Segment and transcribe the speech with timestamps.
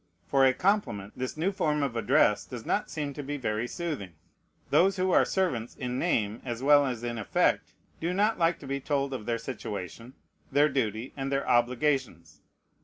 [0.25, 4.13] For a compliment, this new form of address does not seem to be very soothing.
[4.71, 8.67] Those who are servants in name, as well as in effect, do not like to
[8.67, 10.15] be told of their situation,
[10.51, 12.41] their duty, and their obligations.